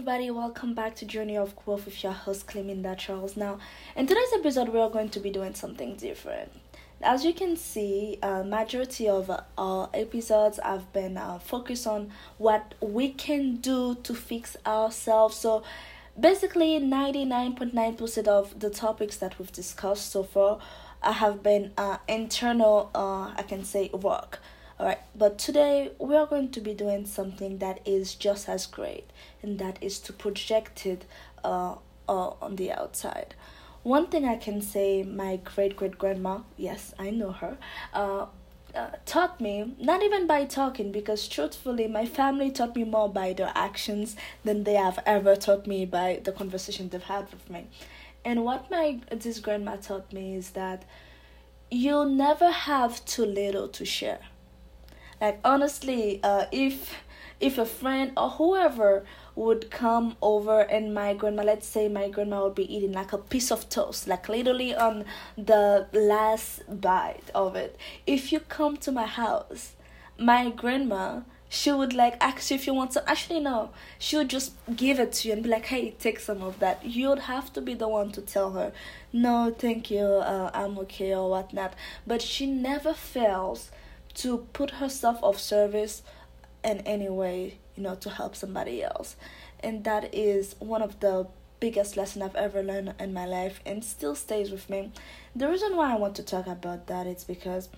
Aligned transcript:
everybody, 0.00 0.30
welcome 0.30 0.72
back 0.72 0.94
to 0.94 1.04
Journey 1.04 1.36
of 1.36 1.54
Growth 1.54 1.84
with 1.84 2.02
your 2.02 2.14
host 2.14 2.46
Cleminda 2.46 2.96
Charles. 2.96 3.36
Now, 3.36 3.58
in 3.94 4.06
today's 4.06 4.32
episode, 4.34 4.70
we 4.70 4.80
are 4.80 4.88
going 4.88 5.10
to 5.10 5.20
be 5.20 5.28
doing 5.28 5.52
something 5.52 5.94
different. 5.96 6.50
As 7.02 7.22
you 7.22 7.34
can 7.34 7.54
see, 7.54 8.18
uh, 8.22 8.42
majority 8.42 9.10
of 9.10 9.28
uh, 9.28 9.42
our 9.58 9.90
episodes 9.92 10.58
have 10.64 10.90
been 10.94 11.18
uh, 11.18 11.38
focused 11.38 11.86
on 11.86 12.12
what 12.38 12.74
we 12.80 13.10
can 13.10 13.56
do 13.56 13.94
to 13.96 14.14
fix 14.14 14.56
ourselves. 14.64 15.36
So, 15.36 15.64
basically, 16.18 16.78
ninety 16.78 17.26
nine 17.26 17.54
point 17.54 17.74
nine 17.74 17.94
percent 17.94 18.26
of 18.26 18.58
the 18.58 18.70
topics 18.70 19.18
that 19.18 19.38
we've 19.38 19.52
discussed 19.52 20.10
so 20.12 20.22
far 20.22 20.60
uh, 21.02 21.12
have 21.12 21.42
been 21.42 21.72
uh, 21.76 21.98
internal. 22.08 22.90
Uh, 22.94 23.34
I 23.36 23.44
can 23.46 23.64
say 23.64 23.90
work 23.92 24.38
Alright, 24.80 25.00
but 25.14 25.36
today 25.36 25.90
we 25.98 26.16
are 26.16 26.24
going 26.24 26.48
to 26.52 26.60
be 26.62 26.72
doing 26.72 27.04
something 27.04 27.58
that 27.58 27.80
is 27.84 28.14
just 28.14 28.48
as 28.48 28.64
great, 28.64 29.10
and 29.42 29.58
that 29.58 29.76
is 29.82 29.98
to 29.98 30.12
project 30.14 30.86
it 30.86 31.04
uh, 31.44 31.74
uh, 32.08 32.30
on 32.40 32.56
the 32.56 32.72
outside. 32.72 33.34
One 33.82 34.06
thing 34.06 34.24
I 34.24 34.36
can 34.36 34.62
say, 34.62 35.02
my 35.02 35.36
great 35.36 35.76
great 35.76 35.98
grandma, 35.98 36.38
yes, 36.56 36.94
I 36.98 37.10
know 37.10 37.30
her, 37.30 37.58
uh, 37.92 38.24
uh, 38.74 38.90
taught 39.04 39.38
me, 39.38 39.74
not 39.78 40.02
even 40.02 40.26
by 40.26 40.46
talking, 40.46 40.92
because 40.92 41.28
truthfully, 41.28 41.86
my 41.86 42.06
family 42.06 42.50
taught 42.50 42.74
me 42.74 42.84
more 42.84 43.10
by 43.10 43.34
their 43.34 43.52
actions 43.54 44.16
than 44.44 44.64
they 44.64 44.76
have 44.76 44.98
ever 45.04 45.36
taught 45.36 45.66
me 45.66 45.84
by 45.84 46.22
the 46.24 46.32
conversation 46.32 46.88
they've 46.88 47.02
had 47.02 47.30
with 47.30 47.50
me. 47.50 47.66
And 48.24 48.44
what 48.46 48.70
my 48.70 49.00
this 49.10 49.40
grandma 49.40 49.76
taught 49.76 50.10
me 50.10 50.36
is 50.36 50.52
that 50.52 50.86
you 51.70 52.06
never 52.06 52.50
have 52.50 53.04
too 53.04 53.26
little 53.26 53.68
to 53.68 53.84
share 53.84 54.20
like 55.20 55.38
honestly 55.44 56.20
uh 56.22 56.46
if 56.52 56.94
if 57.40 57.56
a 57.56 57.64
friend 57.64 58.12
or 58.16 58.30
whoever 58.30 59.04
would 59.34 59.70
come 59.70 60.16
over 60.20 60.60
and 60.60 60.92
my 60.92 61.14
grandma 61.14 61.42
let's 61.42 61.66
say 61.66 61.88
my 61.88 62.08
grandma 62.08 62.44
would 62.44 62.54
be 62.54 62.74
eating 62.74 62.92
like 62.92 63.12
a 63.12 63.18
piece 63.18 63.50
of 63.50 63.68
toast 63.68 64.06
like 64.06 64.28
literally 64.28 64.74
on 64.74 65.04
the 65.36 65.86
last 65.92 66.62
bite 66.80 67.30
of 67.34 67.56
it 67.56 67.76
if 68.06 68.32
you 68.32 68.40
come 68.40 68.76
to 68.76 68.92
my 68.92 69.06
house 69.06 69.72
my 70.18 70.50
grandma 70.50 71.20
she 71.52 71.72
would 71.72 71.92
like 71.92 72.16
ask 72.20 72.50
you 72.50 72.54
if 72.54 72.64
you 72.66 72.72
want 72.72 72.92
some 72.92 73.02
actually 73.08 73.40
no. 73.40 73.70
She 73.98 74.16
would 74.16 74.30
just 74.30 74.52
give 74.76 75.00
it 75.00 75.12
to 75.14 75.28
you 75.28 75.34
and 75.34 75.42
be 75.42 75.48
like 75.48 75.66
hey 75.66 75.90
take 75.98 76.20
some 76.20 76.42
of 76.42 76.60
that. 76.60 76.84
You'd 76.86 77.18
have 77.18 77.52
to 77.54 77.60
be 77.60 77.74
the 77.74 77.88
one 77.88 78.12
to 78.12 78.20
tell 78.20 78.52
her 78.52 78.72
no 79.12 79.52
thank 79.58 79.90
you 79.90 80.04
uh, 80.04 80.50
i'm 80.54 80.78
okay 80.78 81.12
or 81.12 81.28
whatnot. 81.28 81.74
But 82.06 82.22
she 82.22 82.46
never 82.46 82.94
fails 82.94 83.72
to 84.14 84.46
put 84.52 84.72
herself 84.72 85.22
of 85.22 85.38
service 85.38 86.02
in 86.64 86.78
any 86.80 87.08
way, 87.08 87.58
you 87.76 87.82
know, 87.82 87.94
to 87.96 88.10
help 88.10 88.36
somebody 88.36 88.82
else. 88.82 89.16
And 89.60 89.84
that 89.84 90.14
is 90.14 90.56
one 90.58 90.82
of 90.82 91.00
the 91.00 91.26
biggest 91.60 91.96
lesson 91.96 92.22
I've 92.22 92.36
ever 92.36 92.62
learned 92.62 92.94
in 92.98 93.12
my 93.12 93.26
life 93.26 93.60
and 93.66 93.84
still 93.84 94.14
stays 94.14 94.50
with 94.50 94.68
me. 94.70 94.92
The 95.36 95.48
reason 95.48 95.76
why 95.76 95.92
I 95.92 95.96
want 95.96 96.16
to 96.16 96.22
talk 96.22 96.46
about 96.46 96.86
that 96.86 97.06
is 97.06 97.24
because 97.24 97.68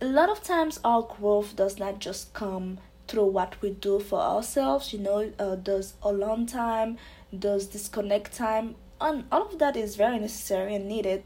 a 0.00 0.06
lot 0.06 0.30
of 0.30 0.42
times 0.42 0.80
our 0.84 1.02
growth 1.02 1.56
does 1.56 1.78
not 1.78 1.98
just 1.98 2.32
come 2.32 2.78
through 3.08 3.26
what 3.26 3.60
we 3.60 3.70
do 3.70 3.98
for 3.98 4.20
ourselves, 4.20 4.92
you 4.92 5.00
know, 5.00 5.32
uh, 5.38 5.56
does 5.56 5.94
alone 6.02 6.46
time, 6.46 6.96
does 7.36 7.66
disconnect 7.66 8.32
time, 8.32 8.76
and 9.00 9.24
all 9.32 9.42
of 9.42 9.58
that 9.58 9.76
is 9.76 9.96
very 9.96 10.18
necessary 10.18 10.74
and 10.74 10.86
needed. 10.86 11.24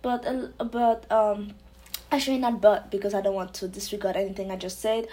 But 0.00 0.24
uh, 0.26 0.64
but 0.64 1.10
um 1.10 1.54
actually 2.10 2.38
not 2.38 2.60
but 2.60 2.90
because 2.90 3.14
I 3.14 3.20
don't 3.20 3.34
want 3.34 3.54
to 3.54 3.68
disregard 3.68 4.16
anything 4.16 4.50
I 4.50 4.56
just 4.56 4.80
said. 4.80 5.08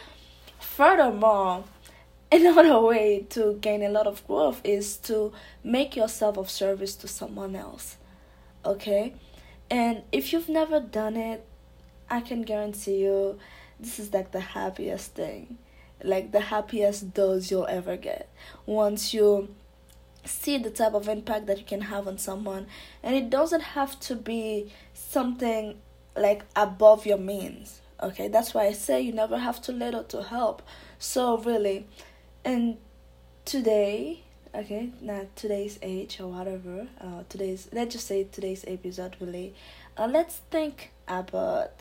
Furthermore, 0.60 1.64
another 2.32 2.80
way 2.80 3.26
to 3.30 3.58
gain 3.62 3.84
a 3.84 3.90
lot 3.90 4.08
of 4.08 4.26
growth 4.28 4.62
is 4.64 4.98
to 4.98 5.32
make 5.64 5.96
yourself 5.96 6.38
of 6.38 6.50
service 6.50 6.96
to 6.96 7.08
someone 7.08 7.56
else. 7.56 7.98
Okay? 8.66 9.14
And 9.70 10.04
if 10.12 10.34
you've 10.34 10.50
never 10.50 10.80
done 10.80 11.16
it, 11.16 11.46
I 12.10 12.22
can 12.22 12.44
guarantee 12.44 12.98
you 12.98 13.40
this 13.80 14.00
is 14.00 14.14
like 14.14 14.32
the 14.32 14.40
happiest 14.40 15.16
thing. 15.16 15.58
Like 16.04 16.32
the 16.32 16.40
happiest 16.40 17.14
dose 17.14 17.50
you'll 17.50 17.68
ever 17.68 17.98
get. 17.98 18.30
Once 18.66 19.14
you 19.14 19.50
see 20.26 20.58
the 20.58 20.70
type 20.70 20.94
of 20.94 21.08
impact 21.08 21.46
that 21.48 21.58
you 21.60 21.66
can 21.66 21.82
have 21.82 22.08
on 22.08 22.18
someone 22.18 22.66
and 23.04 23.16
it 23.16 23.30
doesn't 23.30 23.62
have 23.62 24.00
to 24.00 24.16
be 24.16 24.72
something 24.94 25.78
like 26.16 26.44
above 26.56 27.06
your 27.06 27.18
means 27.18 27.82
okay? 28.02 28.28
That's 28.28 28.54
why 28.54 28.66
i 28.66 28.72
say 28.74 29.02
you 29.02 29.14
never 29.14 29.38
have 29.38 29.62
too 29.62 29.72
little 29.72 30.04
to 30.06 30.24
help. 30.24 30.62
So 31.00 31.38
really 31.38 31.88
and 32.44 32.78
today 33.44 34.22
okay 34.54 34.90
not 35.02 35.36
today's 35.36 35.78
age 35.82 36.20
or 36.20 36.28
whatever 36.28 36.88
uh 37.02 37.24
today's 37.28 37.68
let's 37.74 37.94
just 37.94 38.08
say 38.08 38.24
today's 38.24 38.64
episode 38.68 39.16
really 39.20 39.54
uh, 39.98 40.08
let's 40.08 40.38
think 40.50 40.92
about 41.08 41.72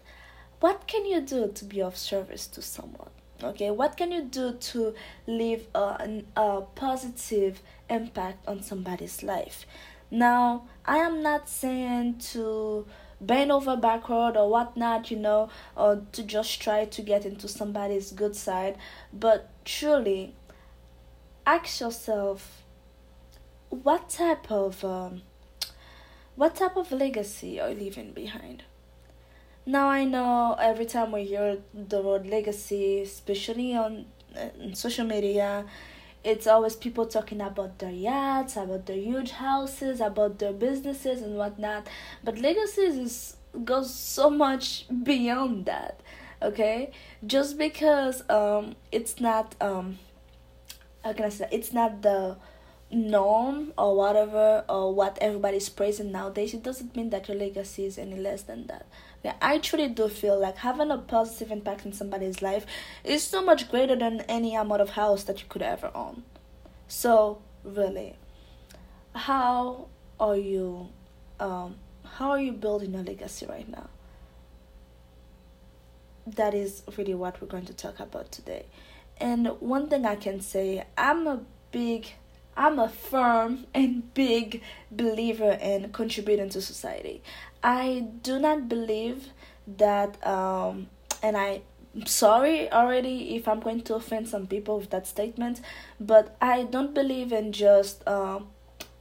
what 0.61 0.87
can 0.87 1.07
you 1.07 1.21
do 1.21 1.51
to 1.55 1.65
be 1.65 1.81
of 1.81 1.97
service 1.97 2.47
to 2.49 2.61
someone 2.61 3.11
okay? 3.43 3.71
What 3.71 3.97
can 3.97 4.13
you 4.13 4.23
do 4.23 4.53
to 4.53 4.95
leave 5.27 5.67
a, 5.75 6.23
a 6.37 6.63
positive 6.75 7.61
impact 7.91 8.47
on 8.49 8.63
somebody's 8.63 9.23
life? 9.23 9.67
Now 10.11 10.65
i 10.85 10.99
am 10.99 11.23
not 11.23 11.49
saying 11.49 12.19
to 12.33 12.87
bend 13.27 13.53
over 13.53 13.77
backward 13.77 14.37
or 14.37 14.49
whatnot, 14.51 15.11
you 15.11 15.17
know, 15.17 15.49
or 15.77 16.03
to 16.13 16.23
just 16.23 16.61
try 16.61 16.85
to 16.85 17.03
get 17.03 17.25
into 17.25 17.49
somebody's 17.49 18.13
good 18.13 18.37
side. 18.37 18.77
But 19.13 19.51
truly, 19.65 20.35
ask 21.47 21.81
yourself, 21.81 22.63
what 23.71 24.09
type 24.09 24.51
of 24.51 24.85
um, 24.85 25.23
what 26.37 26.57
type 26.57 26.77
of 26.77 26.91
legacy 26.93 27.61
are 27.61 27.71
you 27.71 27.77
leaving 27.77 28.13
behind? 28.13 28.65
Now 29.67 29.89
I 29.89 30.05
know 30.05 30.57
every 30.61 30.85
time 30.85 31.13
we 31.13 31.25
hear 31.25 31.59
the 31.73 32.03
word 32.03 32.27
legacy, 32.27 33.01
especially 33.03 33.75
on, 33.75 34.07
on 34.37 34.75
social 34.75 35.07
media, 35.07 35.65
it's 36.25 36.47
always 36.47 36.75
people 36.75 37.07
talking 37.07 37.41
about 37.41 37.79
their 37.79 37.91
yachts, 37.91 38.57
about 38.57 38.87
their 38.87 38.97
huge 38.97 39.33
houses, 39.33 40.01
about 40.01 40.39
their 40.39 40.53
businesses 40.53 41.21
and 41.23 41.37
whatnot. 41.37 41.87
But 42.23 42.39
legacies 42.39 42.97
is 42.97 43.37
goes 43.65 43.95
so 43.95 44.31
much 44.31 44.87
beyond 45.05 45.67
that. 45.67 46.01
Okay, 46.43 46.91
just 47.27 47.57
because 47.59 48.29
um 48.29 48.75
it's 48.91 49.21
not 49.21 49.55
um 49.61 49.99
how 51.05 51.13
can 51.13 51.27
I 51.27 51.29
say 51.29 51.49
it's 51.53 51.73
not 51.73 52.03
the 52.03 52.37
norm 52.91 53.73
or 53.77 53.97
whatever 53.97 54.65
or 54.69 54.95
what 54.95 55.19
everybody's 55.21 55.69
praising 55.69 56.13
nowadays, 56.13 56.55
it 56.55 56.63
doesn't 56.63 56.95
mean 56.97 57.11
that 57.11 57.29
your 57.29 57.37
legacy 57.37 57.85
is 57.85 57.99
any 57.99 58.19
less 58.19 58.43
than 58.43 58.67
that. 58.67 58.87
Yeah, 59.25 59.37
I 59.41 59.57
truly 59.57 59.89
do 59.89 60.09
feel 60.09 60.39
like 60.39 60.59
having 60.59 60.91
a 60.91 60.99
positive 60.99 61.51
impact 61.51 61.87
in 61.87 61.95
somebody's 61.95 62.43
life 62.43 62.67
is 63.03 63.23
so 63.23 63.43
much 63.43 63.71
greater 63.71 63.97
than 63.97 64.21
any 64.29 64.55
amount 64.55 64.83
of 64.83 64.91
house 64.91 65.25
that 65.25 65.41
you 65.41 65.47
could 65.49 65.63
ever 65.63 65.91
own. 65.95 66.25
So 66.89 67.41
really, 67.65 68.17
how 69.15 69.89
are 70.21 70.37
you 70.37 70.89
um 71.41 71.77
how 72.05 72.31
are 72.31 72.39
you 72.41 72.53
building 72.53 72.95
a 72.95 73.03
legacy 73.03 73.47
right 73.47 73.69
now? 73.69 73.89
That 76.27 76.53
is 76.53 76.83
really 76.99 77.15
what 77.15 77.41
we're 77.41 77.49
going 77.49 77.65
to 77.67 77.75
talk 77.75 78.01
about 78.01 78.31
today. 78.31 78.67
And 79.17 79.47
one 79.61 79.89
thing 79.89 80.05
I 80.05 80.17
can 80.17 80.41
say, 80.43 80.85
I'm 80.99 81.27
a 81.27 81.41
big 81.73 82.13
I'm 82.57 82.79
a 82.79 82.89
firm 82.89 83.67
and 83.75 84.13
big 84.15 84.63
believer 84.91 85.59
in 85.61 85.91
contributing 85.93 86.49
to 86.51 86.61
society. 86.61 87.23
I 87.63 88.07
do 88.23 88.39
not 88.39 88.69
believe 88.69 89.29
that, 89.67 90.25
um, 90.27 90.89
and 91.23 91.37
I 91.37 91.63
am 91.97 92.07
sorry 92.07 92.71
already 92.71 93.37
if 93.37 93.49
I'm 93.49 93.61
going 93.61 93.83
to 93.83 93.95
offend 93.95 94.29
some 94.29 94.47
people 94.47 94.79
with 94.79 94.91
that 94.91 95.07
statement, 95.07 95.61
but 95.99 96.37
I 96.41 96.65
don't 96.65 96.95
believe 96.95 97.33
in 97.33 97.53
just 97.53 98.07
uh, 98.07 98.41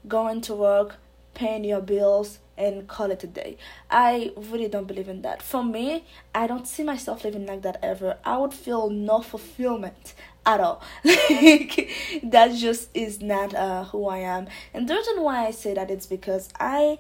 going 0.07 0.41
to 0.41 0.53
work, 0.55 0.95
paying 1.33 1.63
your 1.63 1.81
bills, 1.81 2.39
and 2.57 2.87
call 2.87 3.09
it 3.11 3.23
a 3.23 3.27
day. 3.27 3.57
I 3.89 4.31
really 4.37 4.67
don't 4.67 4.87
believe 4.87 5.09
in 5.09 5.23
that. 5.23 5.41
For 5.41 5.63
me, 5.63 6.05
I 6.35 6.47
don't 6.47 6.67
see 6.67 6.83
myself 6.83 7.23
living 7.23 7.45
like 7.45 7.63
that 7.63 7.79
ever. 7.81 8.17
I 8.23 8.37
would 8.37 8.53
feel 8.53 8.89
no 8.89 9.21
fulfillment 9.21 10.13
at 10.45 10.59
all. 10.59 10.81
like 11.03 11.89
that 12.23 12.53
just 12.55 12.89
is 12.93 13.21
not 13.21 13.53
uh, 13.53 13.85
who 13.85 14.07
I 14.07 14.19
am. 14.19 14.47
And 14.73 14.87
the 14.87 14.95
reason 14.95 15.21
why 15.21 15.45
I 15.45 15.51
say 15.51 15.73
that 15.73 15.89
it's 15.89 16.05
because 16.05 16.49
I 16.59 16.99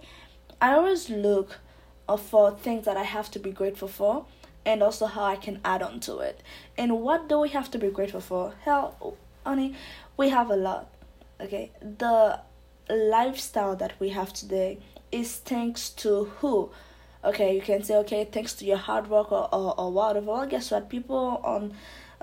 I 0.61 0.73
always 0.73 1.09
look 1.09 1.59
uh, 2.07 2.17
for 2.17 2.51
things 2.51 2.85
that 2.85 2.97
I 2.97 3.03
have 3.03 3.29
to 3.31 3.39
be 3.39 3.51
grateful 3.51 3.87
for 3.87 4.25
and 4.65 4.81
also 4.81 5.05
how 5.05 5.25
I 5.25 5.35
can 5.35 5.59
add 5.65 5.81
on 5.81 5.99
to 6.01 6.19
it. 6.19 6.41
And 6.77 7.01
what 7.01 7.27
do 7.27 7.39
we 7.39 7.49
have 7.49 7.69
to 7.71 7.77
be 7.77 7.89
grateful 7.89 8.21
for? 8.21 8.53
Hell, 8.63 9.17
honey, 9.45 9.75
we 10.17 10.29
have 10.29 10.49
a 10.49 10.55
lot. 10.55 10.89
Okay, 11.41 11.71
the 11.81 12.39
lifestyle 12.89 13.75
that 13.75 13.93
we 13.99 14.09
have 14.09 14.33
today 14.33 14.79
is 15.11 15.35
thanks 15.35 15.89
to 15.89 16.25
who? 16.39 16.71
Okay, 17.23 17.55
you 17.55 17.61
can 17.61 17.83
say, 17.83 17.95
okay, 17.97 18.25
thanks 18.25 18.53
to 18.53 18.65
your 18.65 18.77
hard 18.77 19.09
work 19.09 19.31
or, 19.31 19.47
or, 19.53 19.79
or 19.79 19.91
whatever. 19.91 20.31
Well, 20.31 20.45
guess 20.45 20.71
what? 20.71 20.89
People 20.89 21.41
on 21.43 21.73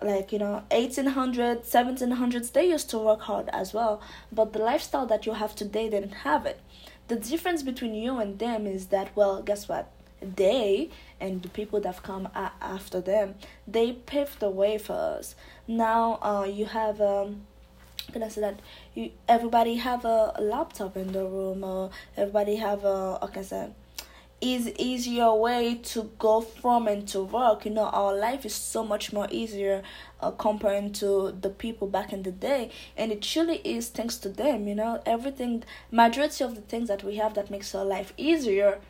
like 0.03 0.33
you 0.33 0.39
know 0.39 0.63
1800 0.71 1.65
1700s 1.65 2.53
they 2.53 2.69
used 2.69 2.91
to 2.91 2.99
work 2.99 3.23
hard 3.23 3.49
as 3.53 3.73
well. 3.75 4.01
But 4.33 4.53
the 4.53 4.59
lifestyle 4.61 5.07
that 5.07 5.27
you 5.27 5.35
have 5.35 5.55
today 5.55 5.91
didn't 5.91 6.15
have 6.29 6.47
it. 6.47 6.61
The 7.09 7.17
difference 7.17 7.63
between 7.63 7.95
you 7.95 8.19
and 8.19 8.39
them 8.39 8.67
is 8.67 8.87
that 8.87 9.15
well 9.17 9.43
guess 9.43 9.69
what? 9.69 9.91
They 10.23 10.91
and 11.21 11.43
the 11.43 11.49
people 11.49 11.81
that 11.81 11.95
have 11.95 12.03
come 12.03 12.27
a- 12.35 12.53
after 12.61 13.01
them 13.01 13.35
they 13.67 13.93
paved 13.93 14.41
the 14.41 14.51
way 14.51 14.79
for 14.79 14.95
us. 14.95 15.35
Now 15.67 16.19
uh, 16.23 16.45
you 16.45 16.67
have 16.67 17.01
um 17.01 17.43
can 18.13 18.23
I 18.23 18.29
say 18.29 18.41
that? 18.41 18.61
You 18.95 19.11
everybody 19.29 19.77
have 19.77 20.05
a, 20.05 20.33
a 20.35 20.43
laptop 20.43 20.97
in 20.97 21.13
the 21.13 21.25
room 21.25 21.63
or 21.65 21.91
everybody 22.17 22.57
have 22.57 22.85
a 22.85 23.19
okay 23.23 23.43
say 23.43 23.69
is 24.41 24.69
easier 24.79 25.33
way 25.35 25.75
to 25.75 26.11
go 26.19 26.41
from 26.41 26.89
and 26.89 27.07
to 27.09 27.23
work. 27.23 27.65
You 27.65 27.73
know 27.73 27.87
our 27.87 28.17
life 28.17 28.47
is 28.47 28.55
so 28.55 28.85
much 28.85 29.13
more 29.13 29.29
easier 29.31 29.83
uh, 30.21 30.31
comparing 30.31 30.93
to 30.95 31.37
the 31.41 31.51
people 31.51 31.89
back 31.89 32.13
in 32.13 32.23
the 32.23 32.33
day. 32.33 32.71
And 32.97 33.13
it 33.13 33.23
truly 33.23 33.57
is 33.65 33.89
thanks 33.89 34.17
to 34.19 34.29
them 34.29 34.67
you 34.67 34.75
know. 34.75 35.03
Everything 35.05 35.65
majority 35.91 36.45
of 36.45 36.55
the 36.55 36.63
things 36.63 36.89
that 36.89 37.05
we 37.05 37.17
have 37.17 37.35
that 37.35 37.51
makes 37.51 37.75
our 37.75 37.85
life 37.85 38.13
easier 38.17 38.81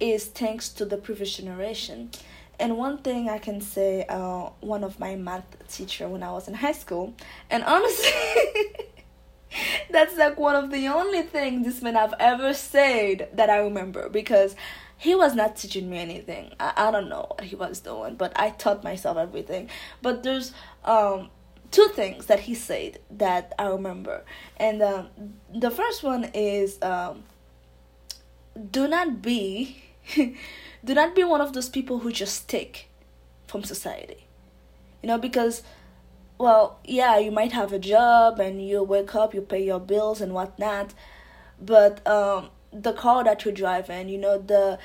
is 0.00 0.26
thanks 0.26 0.68
to 0.70 0.84
the 0.84 0.96
previous 0.96 1.36
generation. 1.36 2.10
And 2.58 2.78
one 2.78 2.98
thing 2.98 3.28
i 3.28 3.38
can 3.38 3.60
say 3.60 4.06
uh, 4.08 4.50
one 4.60 4.82
of 4.82 4.98
my 4.98 5.14
math 5.14 5.44
teacher 5.68 6.08
when 6.08 6.22
i 6.22 6.32
was 6.32 6.48
in 6.48 6.54
high 6.54 6.72
school 6.72 7.12
and 7.50 7.62
honestly 7.62 8.10
that's 9.90 10.16
like 10.16 10.38
one 10.38 10.56
of 10.56 10.70
the 10.70 10.88
only 10.88 11.22
things 11.22 11.66
this 11.66 11.82
man 11.82 11.96
I've 11.96 12.14
ever 12.18 12.54
said 12.54 13.28
that 13.34 13.50
i 13.50 13.58
remember. 13.58 14.08
Because 14.08 14.56
he 14.98 15.14
was 15.14 15.34
not 15.34 15.56
teaching 15.56 15.90
me 15.90 15.98
anything. 15.98 16.52
I, 16.58 16.72
I 16.76 16.90
don't 16.90 17.08
know 17.08 17.26
what 17.30 17.44
he 17.44 17.56
was 17.56 17.80
doing, 17.80 18.16
but 18.16 18.32
I 18.38 18.50
taught 18.50 18.82
myself 18.82 19.16
everything. 19.16 19.68
But 20.02 20.22
there's 20.22 20.52
um 20.84 21.30
two 21.70 21.88
things 21.88 22.26
that 22.26 22.40
he 22.40 22.54
said 22.54 22.98
that 23.10 23.52
I 23.58 23.66
remember. 23.66 24.24
And 24.56 24.82
um, 24.82 25.08
the 25.52 25.70
first 25.70 26.02
one 26.02 26.30
is 26.32 26.80
um, 26.82 27.24
do 28.70 28.88
not 28.88 29.20
be 29.22 29.82
do 30.16 30.94
not 30.94 31.14
be 31.14 31.24
one 31.24 31.40
of 31.40 31.52
those 31.52 31.68
people 31.68 31.98
who 32.00 32.12
just 32.12 32.48
take 32.48 32.88
from 33.46 33.64
society. 33.64 34.26
You 35.02 35.08
know, 35.08 35.18
because 35.18 35.62
well, 36.38 36.78
yeah, 36.84 37.18
you 37.18 37.30
might 37.30 37.52
have 37.52 37.72
a 37.72 37.78
job 37.78 38.40
and 38.40 38.66
you 38.66 38.82
wake 38.82 39.14
up, 39.14 39.34
you 39.34 39.40
pay 39.40 39.64
your 39.64 39.80
bills 39.80 40.20
and 40.20 40.32
whatnot, 40.34 40.94
but 41.60 42.06
um 42.06 42.50
the 42.82 42.92
car 42.92 43.24
that 43.24 43.44
you 43.44 43.52
drive 43.52 43.88
in 43.88 44.08
you 44.08 44.18
know 44.18 44.38
the 44.38 44.78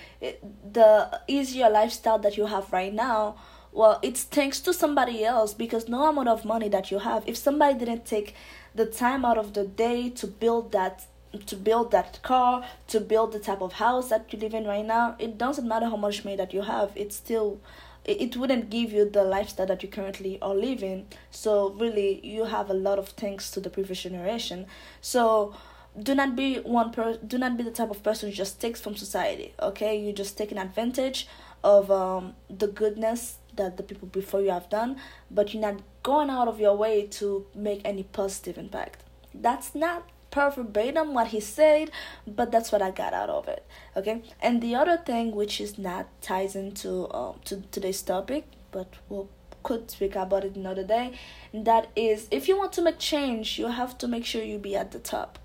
the 0.72 1.20
easier 1.28 1.70
lifestyle 1.70 2.20
that 2.20 2.38
you 2.38 2.46
have 2.46 2.72
right 2.72 2.94
now 2.94 3.36
well 3.72 4.00
it's 4.02 4.24
thanks 4.24 4.60
to 4.60 4.74
somebody 4.74 5.24
else 5.26 5.54
because 5.54 5.88
no 5.90 6.08
amount 6.08 6.30
of 6.30 6.46
money 6.46 6.70
that 6.70 6.92
you 6.92 7.00
have 7.00 7.24
if 7.28 7.36
somebody 7.36 7.78
didn't 7.78 8.06
take 8.06 8.36
the 8.76 8.86
time 8.86 9.26
out 9.26 9.38
of 9.38 9.54
the 9.54 9.66
day 9.66 10.10
to 10.10 10.26
build 10.26 10.72
that 10.72 11.06
to 11.46 11.56
build 11.56 11.92
that 11.92 12.22
car 12.22 12.64
to 12.88 13.00
build 13.00 13.32
the 13.32 13.40
type 13.40 13.62
of 13.62 13.74
house 13.74 14.10
that 14.10 14.32
you 14.32 14.40
live 14.40 14.54
in 14.54 14.66
right 14.66 14.86
now 14.86 15.16
it 15.20 15.38
doesn't 15.38 15.68
matter 15.68 15.88
how 15.88 15.96
much 15.98 16.24
money 16.24 16.38
that 16.38 16.54
you 16.54 16.62
have 16.62 16.92
it's 16.96 17.16
still 17.16 17.60
it 18.04 18.36
wouldn't 18.36 18.70
give 18.70 18.92
you 18.92 19.10
the 19.10 19.24
lifestyle 19.24 19.68
that 19.68 19.84
you 19.84 19.90
currently 19.90 20.40
are 20.42 20.56
living. 20.56 21.06
So 21.30 21.70
really 21.72 22.20
you 22.26 22.46
have 22.46 22.70
a 22.70 22.74
lot 22.74 22.98
of 22.98 23.10
thanks 23.10 23.52
to 23.52 23.60
the 23.60 23.70
previous 23.70 24.02
generation. 24.02 24.66
So 25.02 25.56
do 26.00 26.16
not 26.16 26.36
be 26.36 26.58
one 26.60 26.92
per 26.92 27.18
do 27.18 27.38
not 27.38 27.58
be 27.58 27.64
the 27.64 27.72
type 27.72 27.90
of 27.90 28.02
person 28.02 28.30
who 28.30 28.36
just 28.36 28.62
takes 28.62 28.80
from 28.80 28.96
society 28.96 29.54
okay? 29.62 30.00
You 30.00 30.14
just 30.14 30.38
taking 30.38 30.58
advantage 30.58 31.28
of 31.64 31.92
um 31.92 32.34
the 32.50 32.68
goodness 32.68 33.38
that 33.56 33.78
the 33.78 33.84
people 33.84 34.08
before 34.08 34.42
you 34.42 34.50
have 34.52 34.70
done 34.70 34.98
but 35.30 35.54
you're 35.54 35.62
not 35.62 35.82
going 36.04 36.30
out 36.30 36.48
of 36.48 36.60
your 36.60 36.76
way 36.76 37.06
to 37.06 37.46
make 37.54 37.82
any 37.84 38.04
positive 38.04 38.58
impact. 38.58 39.04
That's 39.34 39.76
not 39.76 40.08
per 40.32 40.50
verbatim 40.50 41.14
what 41.14 41.28
he 41.28 41.42
said 41.42 41.92
but 42.26 42.52
that's 42.54 42.72
what 42.72 42.82
i 42.82 42.90
got 42.90 43.14
out 43.14 43.30
of 43.30 43.50
it 43.50 43.66
okay? 43.98 44.22
And 44.42 44.62
the 44.62 44.76
other 44.76 44.98
thing 44.98 45.36
which 45.36 45.60
is 45.60 45.78
not 45.78 46.08
ties 46.22 46.56
into 46.56 47.14
um 47.14 47.36
to 47.46 47.62
today's 47.72 48.02
topic 48.02 48.46
but 48.72 48.94
we'll 49.10 49.30
could 49.64 49.92
speak 49.92 50.16
about 50.16 50.44
it 50.44 50.56
another 50.56 50.84
day 50.84 51.12
that 51.54 51.90
is 51.96 52.28
if 52.32 52.48
you 52.48 52.58
want 52.58 52.74
to 52.74 52.82
make 52.82 52.98
change 52.98 53.60
you 53.60 53.68
have 53.68 53.96
to 53.98 54.08
make 54.08 54.26
sure 54.26 54.42
you 54.42 54.58
be 54.58 54.76
at 54.76 54.92
the 54.92 54.98
top 54.98 55.38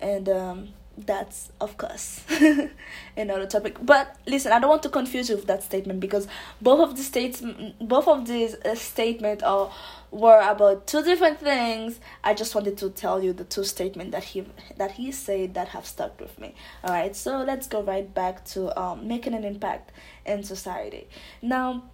and 0.00 0.28
um, 0.28 0.68
that's 0.98 1.52
of 1.60 1.76
course 1.76 2.22
another 3.16 3.46
topic. 3.46 3.76
But 3.82 4.16
listen 4.26 4.52
i 4.52 4.58
don't 4.58 4.70
want 4.70 4.82
to 4.84 4.88
confuse 4.88 5.28
you 5.28 5.36
with 5.36 5.46
that 5.46 5.62
statement 5.62 6.00
because 6.00 6.26
both 6.60 6.80
of 6.80 6.96
the 6.96 7.02
states 7.02 7.42
both 7.80 8.08
of 8.08 8.26
these 8.26 8.54
uh, 8.64 8.74
statement 8.74 9.42
are 9.42 9.70
were 10.10 10.40
about 10.40 10.86
two 10.86 11.02
different 11.02 11.40
things. 11.40 12.00
I 12.24 12.32
just 12.32 12.54
wanted 12.54 12.78
to 12.78 12.90
tell 12.90 13.22
you 13.22 13.32
the 13.32 13.44
two 13.44 13.64
statement 13.64 14.12
that 14.12 14.24
he 14.24 14.46
that 14.76 14.92
he 14.92 15.12
said 15.12 15.54
that 15.54 15.68
have 15.68 15.84
stuck 15.84 16.18
with 16.20 16.38
me. 16.38 16.54
All 16.82 16.94
right 16.94 17.14
so 17.14 17.42
let's 17.42 17.66
go 17.66 17.82
right 17.82 18.12
back 18.12 18.44
to 18.46 18.78
um, 18.80 19.06
making 19.06 19.34
an 19.34 19.44
impact 19.44 19.92
in 20.24 20.42
society. 20.42 21.08
Now 21.42 21.84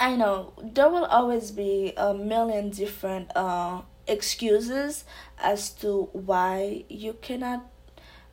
i 0.00 0.16
know 0.16 0.52
there 0.60 0.88
will 0.88 1.04
always 1.04 1.52
be 1.52 1.92
a 1.96 2.12
million 2.12 2.70
different 2.70 3.30
uh 3.36 3.80
excuses 4.06 5.04
as 5.38 5.70
to 5.70 6.08
why 6.12 6.84
you 6.88 7.14
cannot 7.20 7.66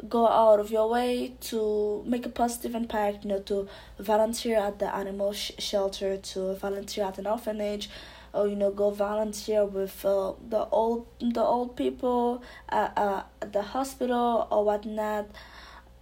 go 0.08 0.28
out 0.28 0.60
of 0.60 0.72
your 0.72 0.90
way 0.90 1.36
to 1.42 2.04
make 2.08 2.26
a 2.26 2.30
positive 2.30 2.74
impact 2.74 3.26
you 3.26 3.30
know 3.30 3.40
to 3.40 3.68
volunteer 4.00 4.58
at 4.58 4.80
the 4.80 4.96
animal 4.96 5.34
sh- 5.34 5.52
shelter 5.60 6.16
to 6.16 6.54
volunteer 6.56 7.04
at 7.04 7.18
an 7.18 7.28
orphanage 7.28 7.90
or 8.34 8.48
you 8.48 8.56
know 8.56 8.72
go 8.72 8.92
volunteer 8.92 9.66
with 9.66 10.06
uh, 10.06 10.32
the 10.48 10.66
old 10.72 11.06
the 11.20 11.42
old 11.42 11.76
people 11.76 12.42
uh, 12.70 12.90
uh, 12.96 13.24
at 13.42 13.52
the 13.52 13.62
hospital 13.62 14.48
or 14.50 14.64
whatnot 14.64 15.28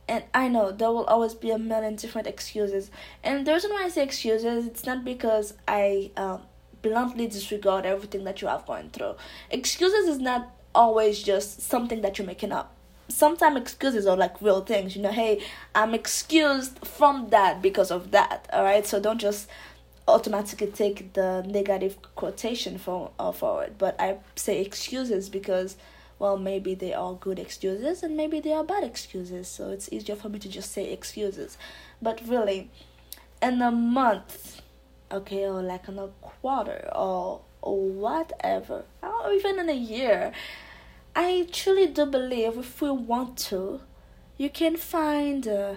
and 0.08 0.24
I 0.34 0.48
know 0.48 0.72
there 0.72 0.90
will 0.90 1.06
always 1.06 1.34
be 1.34 1.52
a 1.52 1.58
million 1.58 1.96
different 1.96 2.28
excuses. 2.28 2.90
And 3.24 3.46
the 3.46 3.54
reason 3.54 3.72
why 3.72 3.84
I 3.84 3.90
say 3.90 4.04
excuses, 4.04 4.66
it's 4.66 4.86
not 4.86 5.04
because 5.04 5.54
I 5.68 6.12
um, 6.16 6.44
bluntly 6.82 7.28
disregard 7.28 7.86
everything 7.86 8.24
that 8.24 8.42
you 8.42 8.48
have 8.48 8.66
gone 8.66 8.90
through. 8.92 9.16
Excuses 9.50 10.08
is 10.08 10.20
not 10.20 10.54
always 10.74 11.22
just 11.22 11.62
something 11.62 12.02
that 12.02 12.18
you're 12.18 12.28
making 12.28 12.52
up. 12.52 12.76
Sometimes 13.10 13.58
excuses 13.58 14.06
are 14.06 14.18
like 14.18 14.42
real 14.42 14.62
things. 14.62 14.96
You 14.96 15.02
know, 15.02 15.12
hey, 15.12 15.42
I'm 15.74 15.94
excused 15.94 16.86
from 16.86 17.30
that 17.30 17.62
because 17.62 17.90
of 17.90 18.12
that. 18.12 18.50
All 18.52 18.64
right, 18.64 18.86
so 18.86 19.00
don't 19.00 19.20
just 19.20 19.48
automatically 20.08 20.68
take 20.68 21.14
the 21.14 21.44
negative 21.48 21.98
quotation 22.16 22.78
for 22.78 23.12
uh, 23.20 23.32
forward. 23.32 23.78
But 23.78 24.00
I 24.00 24.18
say 24.36 24.62
excuses 24.62 25.30
because 25.30 25.78
well 26.20 26.38
maybe 26.38 26.74
they 26.74 26.94
are 26.94 27.14
good 27.14 27.40
excuses 27.40 28.04
and 28.04 28.16
maybe 28.18 28.40
they 28.40 28.52
are 28.52 28.64
bad 28.64 28.84
excuses 28.84 29.48
so 29.48 29.70
it's 29.70 29.88
easier 29.92 30.16
for 30.16 30.30
me 30.30 30.40
to 30.40 30.50
just 30.50 30.72
say 30.72 30.92
excuses 30.92 31.58
but 32.02 32.20
really 32.28 32.72
in 33.42 33.62
a 33.62 33.72
month 33.72 34.32
okay, 35.12 35.46
or 35.46 35.62
like 35.62 35.88
in 35.88 36.00
a 36.00 36.08
quarter 36.22 36.90
or 36.96 37.42
or 37.62 37.90
whatever, 37.90 38.86
or 39.02 39.32
even 39.34 39.60
in 39.60 39.70
a 39.70 39.74
year. 39.74 40.32
I 41.16 41.48
truly 41.52 41.88
do 41.88 42.06
believe 42.06 42.58
if 42.58 42.80
we 42.82 42.92
want 42.92 43.38
to, 43.50 43.82
you 44.38 44.50
can 44.50 44.78
find 44.78 45.48
uh, 45.48 45.76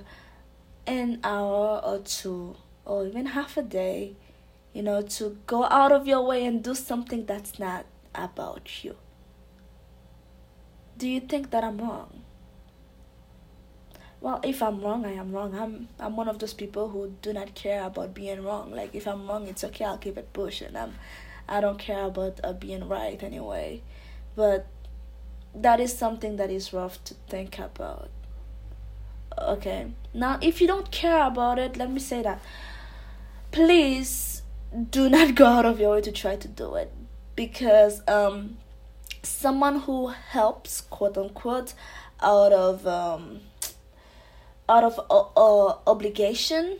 an 0.86 1.20
hour 1.24 1.80
or 1.82 1.98
two, 2.00 2.56
or 2.84 3.06
even 3.06 3.26
half 3.26 3.56
a 3.56 3.62
day, 3.62 4.16
you 4.74 4.82
know, 4.82 5.00
to 5.00 5.38
go 5.46 5.64
out 5.64 5.92
of 5.92 6.06
your 6.06 6.22
way 6.22 6.44
and 6.44 6.62
do 6.62 6.74
something 6.74 7.24
that's 7.24 7.58
not 7.58 7.86
about 8.14 8.84
you. 8.84 8.96
Do 10.98 11.08
you 11.08 11.20
think 11.20 11.50
that 11.50 11.64
I'm 11.64 11.78
wrong? 11.78 12.22
Well 14.20 14.40
if 14.44 14.62
i'm 14.62 14.80
wrong 14.80 15.04
i 15.04 15.12
am 15.12 15.32
wrong. 15.32 15.54
I'm 15.54 15.88
i'm 15.98 16.16
one 16.16 16.28
of 16.28 16.38
those 16.38 16.52
people 16.54 16.88
who 16.88 17.14
do 17.22 17.32
not 17.32 17.54
care 17.54 17.84
about 17.84 18.14
being 18.14 18.42
wrong. 18.42 18.70
Like 18.70 18.94
if 18.94 19.06
i'm 19.08 19.26
wrong 19.26 19.48
it's 19.48 19.64
okay. 19.64 19.84
I'll 19.84 19.98
keep 19.98 20.18
it 20.18 20.32
pushing 20.32 20.76
i'm 20.76 20.94
i 21.48 21.60
don't 21.60 21.78
care 21.78 22.04
about 22.04 22.40
uh, 22.44 22.52
being 22.52 22.88
right 22.88 23.22
anyway. 23.22 23.82
But 24.36 24.66
that 25.54 25.80
is 25.80 25.96
something 25.96 26.36
that 26.36 26.50
is 26.50 26.72
rough 26.72 27.02
to 27.04 27.14
think 27.28 27.58
about. 27.58 28.10
Okay. 29.38 29.92
Now 30.12 30.38
if 30.40 30.60
you 30.60 30.66
don't 30.66 30.90
care 30.90 31.26
about 31.26 31.58
it 31.58 31.76
let 31.76 31.90
me 31.90 32.00
say 32.00 32.22
that. 32.22 32.40
Please 33.52 34.42
do 34.90 35.08
not 35.08 35.34
go 35.40 35.46
out 35.46 35.66
of 35.66 35.80
your 35.80 35.92
way 35.92 36.00
to 36.02 36.12
try 36.12 36.36
to 36.36 36.48
do 36.48 36.74
it. 36.74 36.92
Because 37.36 38.02
um 38.06 38.58
someone 39.22 39.80
who 39.80 40.08
helps 40.08 40.82
quote 40.82 41.16
unquote 41.16 41.74
out 42.22 42.52
of 42.52 42.86
um 42.86 43.40
out 44.70 44.84
of 44.84 44.98
uh, 45.10 45.24
uh, 45.36 45.76
obligation 45.86 46.78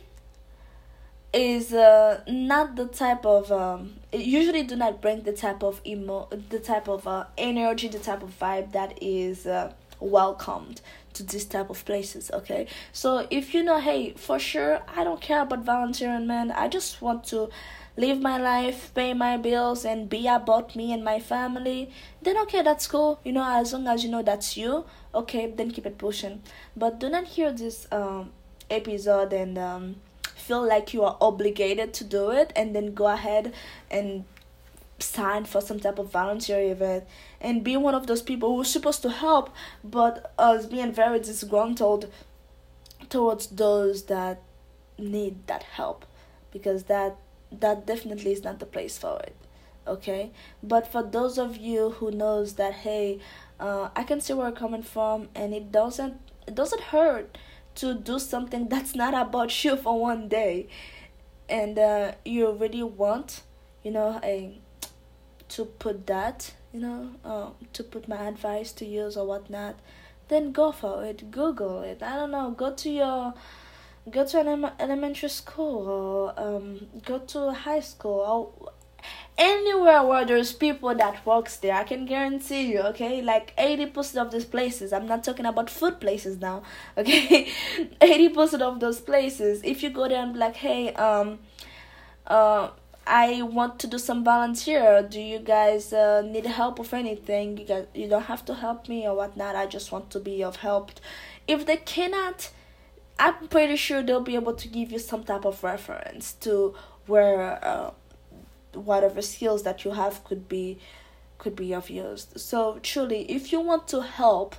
is 1.33 1.73
uh, 1.73 2.21
not 2.27 2.75
the 2.75 2.85
type 2.85 3.25
of 3.25 3.51
um, 3.51 3.95
usually 4.13 4.63
do 4.63 4.75
not 4.75 5.01
bring 5.01 5.21
the 5.23 5.33
type 5.33 5.61
of 5.61 5.81
emo 5.85 6.27
the 6.49 6.59
type 6.59 6.87
of 6.87 7.05
uh, 7.05 7.25
energy 7.37 7.87
the 7.89 7.99
type 7.99 8.23
of 8.23 8.37
vibe 8.39 8.71
that 8.71 8.97
is 9.01 9.45
uh, 9.45 9.71
welcomed 9.99 10.81
to 11.13 11.23
this 11.23 11.45
type 11.45 11.69
of 11.69 11.83
places 11.85 12.31
okay? 12.33 12.65
So 12.93 13.27
if 13.29 13.53
you 13.53 13.61
know 13.61 13.79
hey 13.79 14.13
for 14.13 14.39
sure 14.39 14.81
i 14.95 15.03
don't 15.03 15.21
care 15.21 15.41
about 15.41 15.63
volunteering 15.63 16.27
man. 16.27 16.51
I 16.51 16.69
just 16.69 17.01
want 17.01 17.25
to 17.25 17.49
live 17.97 18.21
my 18.21 18.37
life, 18.37 18.91
pay 18.95 19.13
my 19.13 19.37
bills, 19.37 19.83
and 19.85 20.09
be 20.09 20.27
about 20.27 20.75
me 20.75 20.93
and 20.93 21.03
my 21.03 21.19
family, 21.19 21.91
then 22.21 22.37
okay, 22.37 22.61
that's 22.61 22.87
cool. 22.87 23.19
You 23.23 23.33
know, 23.33 23.45
as 23.45 23.73
long 23.73 23.87
as 23.87 24.03
you 24.03 24.09
know 24.09 24.23
that's 24.23 24.55
you, 24.55 24.85
okay, 25.13 25.51
then 25.51 25.71
keep 25.71 25.85
it 25.85 25.97
pushing. 25.97 26.41
But 26.75 26.99
do 26.99 27.09
not 27.09 27.25
hear 27.25 27.51
this 27.51 27.87
um, 27.91 28.31
episode 28.69 29.33
and 29.33 29.57
um, 29.57 29.95
feel 30.23 30.65
like 30.67 30.93
you 30.93 31.03
are 31.03 31.17
obligated 31.21 31.93
to 31.93 32.03
do 32.03 32.31
it 32.31 32.51
and 32.55 32.75
then 32.75 32.93
go 32.93 33.07
ahead 33.07 33.53
and 33.89 34.25
sign 34.99 35.45
for 35.45 35.61
some 35.61 35.79
type 35.79 35.97
of 35.99 36.11
volunteer 36.11 36.59
event 36.71 37.03
and 37.39 37.63
be 37.63 37.75
one 37.75 37.95
of 37.95 38.07
those 38.07 38.21
people 38.21 38.55
who's 38.55 38.69
supposed 38.69 39.01
to 39.01 39.09
help 39.09 39.49
but 39.83 40.31
us 40.37 40.65
being 40.65 40.91
very 40.91 41.19
disgruntled 41.19 42.11
towards 43.09 43.47
those 43.47 44.03
that 44.03 44.41
need 44.97 45.47
that 45.47 45.63
help 45.63 46.05
because 46.51 46.83
that 46.83 47.17
that 47.51 47.85
definitely 47.85 48.31
is 48.31 48.43
not 48.43 48.59
the 48.59 48.65
place 48.65 48.97
for 48.97 49.19
it 49.21 49.35
okay 49.87 50.31
but 50.61 50.85
for 50.85 51.01
those 51.01 51.37
of 51.37 51.57
you 51.57 51.89
who 51.91 52.11
knows 52.11 52.53
that 52.53 52.73
hey 52.73 53.19
uh, 53.61 53.89
i 53.95 54.03
can 54.03 54.19
see 54.19 54.33
where 54.33 54.47
you're 54.47 54.57
coming 54.57 54.83
from 54.83 55.29
and 55.35 55.53
it 55.53 55.71
doesn't 55.71 56.19
it 56.47 56.55
doesn't 56.55 56.81
hurt 56.81 57.37
to 57.75 57.93
do 57.93 58.19
something 58.19 58.67
that's 58.73 58.95
not 58.95 59.13
about 59.13 59.63
you 59.63 59.75
for 59.75 59.99
one 59.99 60.27
day. 60.27 60.67
And 61.49 61.77
uh, 61.77 62.13
you 62.23 62.51
really 62.51 62.83
want 62.83 63.43
you 63.83 63.91
know 63.91 64.19
a 64.23 64.57
to 65.49 65.65
put 65.65 66.07
that 66.07 66.53
you 66.73 66.79
know 66.79 67.09
uh, 67.25 67.49
to 67.73 67.83
put 67.83 68.07
my 68.07 68.27
advice 68.27 68.71
to 68.73 68.85
use 68.85 69.17
or 69.17 69.25
whatnot 69.27 69.79
then 70.29 70.53
go 70.53 70.71
for 70.71 71.03
it. 71.03 71.29
Google 71.29 71.81
it. 71.81 72.01
I 72.01 72.15
don't 72.15 72.31
know. 72.31 72.51
Go 72.51 72.73
to 72.73 72.89
your 72.89 73.33
go 74.09 74.25
to 74.25 74.39
an 74.39 74.71
elementary 74.79 75.27
school 75.27 75.87
or 75.87 76.39
um, 76.39 76.87
go 77.05 77.19
to 77.19 77.51
high 77.51 77.81
school 77.81 78.21
or 78.21 78.70
anywhere 79.41 80.03
where 80.03 80.23
there's 80.23 80.53
people 80.53 80.93
that 80.93 81.25
works 81.25 81.57
there 81.57 81.73
i 81.73 81.83
can 81.83 82.05
guarantee 82.05 82.71
you 82.71 82.79
okay 82.79 83.23
like 83.23 83.55
80% 83.57 84.21
of 84.21 84.31
these 84.31 84.45
places 84.45 84.93
i'm 84.93 85.07
not 85.07 85.23
talking 85.23 85.47
about 85.47 85.67
food 85.67 85.99
places 85.99 86.39
now 86.39 86.61
okay 86.97 87.49
80% 87.99 88.61
of 88.61 88.79
those 88.79 89.01
places 89.01 89.61
if 89.63 89.81
you 89.81 89.89
go 89.89 90.07
there 90.07 90.21
and 90.21 90.33
be 90.33 90.39
like 90.39 90.55
hey 90.55 90.93
um 90.93 91.39
uh 92.27 92.69
I 93.07 93.41
want 93.41 93.79
to 93.79 93.87
do 93.87 93.97
some 93.97 94.23
volunteer. 94.23 95.01
Do 95.01 95.19
you 95.19 95.39
guys 95.39 95.91
uh, 95.91 96.21
need 96.21 96.45
help 96.45 96.77
with 96.77 96.93
anything? 96.93 97.57
You 97.57 97.65
guys, 97.65 97.87
you 97.95 98.07
don't 98.07 98.21
have 98.23 98.45
to 98.45 98.53
help 98.53 98.87
me 98.87 99.07
or 99.07 99.15
whatnot. 99.15 99.55
I 99.55 99.65
just 99.65 99.91
want 99.91 100.11
to 100.11 100.19
be 100.19 100.43
of 100.43 100.57
help. 100.57 100.91
If 101.47 101.65
they 101.65 101.77
cannot, 101.77 102.51
I'm 103.17 103.47
pretty 103.47 103.75
sure 103.75 104.03
they'll 104.03 104.21
be 104.21 104.35
able 104.35 104.53
to 104.53 104.67
give 104.67 104.91
you 104.91 104.99
some 104.99 105.23
type 105.23 105.45
of 105.45 105.63
reference 105.63 106.33
to 106.41 106.75
where 107.07 107.59
uh, 107.65 107.91
whatever 108.73 109.21
skills 109.21 109.63
that 109.63 109.85
you 109.85 109.91
have 109.91 110.23
could 110.23 110.47
be 110.47 110.79
could 111.37 111.55
be 111.55 111.73
of 111.73 111.89
use. 111.89 112.27
So 112.35 112.79
truly, 112.83 113.29
if 113.31 113.51
you 113.51 113.59
want 113.59 113.87
to 113.89 114.01
help, 114.01 114.55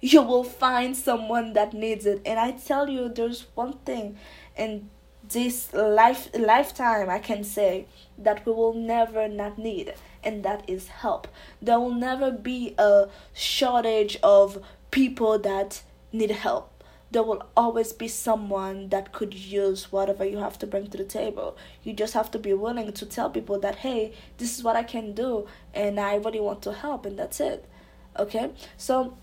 you 0.00 0.22
will 0.22 0.44
find 0.44 0.96
someone 0.96 1.52
that 1.52 1.74
needs 1.74 2.06
it. 2.06 2.22
And 2.24 2.40
I 2.40 2.52
tell 2.52 2.88
you, 2.88 3.10
there's 3.10 3.46
one 3.54 3.74
thing 3.84 4.16
in 4.56 4.88
this 5.28 5.72
life 5.72 6.28
lifetime 6.34 7.08
I 7.08 7.18
can 7.18 7.44
say 7.44 7.86
that 8.18 8.44
we 8.44 8.52
will 8.52 8.74
never 8.74 9.28
not 9.28 9.58
need, 9.58 9.94
and 10.24 10.42
that 10.42 10.68
is 10.68 10.88
help. 10.88 11.28
There 11.60 11.78
will 11.78 11.94
never 11.94 12.30
be 12.30 12.74
a 12.78 13.08
shortage 13.34 14.18
of 14.22 14.58
people 14.90 15.38
that 15.38 15.82
need 16.12 16.30
help 16.30 16.71
there 17.12 17.22
will 17.22 17.46
always 17.56 17.92
be 17.92 18.08
someone 18.08 18.88
that 18.88 19.12
could 19.12 19.34
use 19.34 19.92
whatever 19.92 20.24
you 20.24 20.38
have 20.38 20.58
to 20.58 20.66
bring 20.66 20.88
to 20.88 20.98
the 20.98 21.04
table. 21.04 21.56
You 21.84 21.92
just 21.92 22.14
have 22.14 22.30
to 22.32 22.38
be 22.38 22.54
willing 22.54 22.92
to 22.92 23.06
tell 23.06 23.28
people 23.30 23.60
that, 23.60 23.76
hey, 23.76 24.12
this 24.38 24.56
is 24.56 24.64
what 24.64 24.76
I 24.76 24.82
can 24.82 25.12
do, 25.12 25.46
and 25.74 26.00
I 26.00 26.16
really 26.16 26.40
want 26.40 26.62
to 26.62 26.72
help, 26.72 27.04
and 27.04 27.18
that's 27.18 27.40
it. 27.40 27.68
Okay? 28.18 28.50
So, 28.76 29.16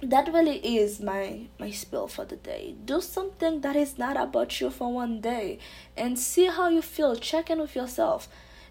that 0.00 0.32
really 0.32 0.58
is 0.58 1.00
my 1.00 1.48
my 1.58 1.72
spill 1.72 2.06
for 2.06 2.24
the 2.24 2.36
day 2.36 2.76
do 2.84 3.00
something 3.00 3.62
that 3.62 3.74
is 3.74 3.98
not 3.98 4.16
about 4.16 4.60
you 4.60 4.70
for 4.70 4.92
one 4.92 5.20
day 5.20 5.58
and 5.96 6.16
see 6.16 6.46
how 6.46 6.68
you 6.68 6.80
feel 6.80 7.16
check 7.16 7.50
in 7.50 7.58
with 7.58 7.74
yourself 7.74 8.28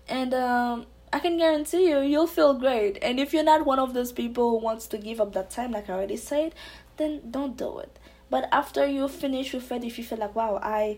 and 0.07 0.33
um 0.33 0.85
I 1.11 1.19
can 1.19 1.37
guarantee 1.37 1.89
you, 1.89 2.01
you'll 2.01 2.27
feel 2.27 2.53
great. 2.53 2.97
And 3.01 3.17
if 3.17 3.33
you're 3.33 3.41
not 3.41 3.65
one 3.65 3.79
of 3.79 3.93
those 3.93 4.11
people 4.11 4.49
who 4.49 4.57
wants 4.57 4.87
to 4.87 4.97
give 4.97 5.21
up 5.21 5.31
that 5.33 5.49
time, 5.49 5.71
like 5.71 5.89
I 5.89 5.93
already 5.93 6.17
said, 6.17 6.53
then 6.97 7.31
don't 7.31 7.55
do 7.55 7.79
it 7.79 7.97
but 8.29 8.47
after 8.51 8.85
you 8.85 9.07
finish 9.07 9.53
with 9.53 9.71
it 9.71 9.83
if 9.83 9.97
you 9.97 10.03
feel 10.03 10.17
like 10.17 10.35
wow 10.35 10.59
i 10.61 10.97